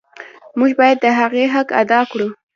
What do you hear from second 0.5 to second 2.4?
موږ باید د هغې حق ادا کړو.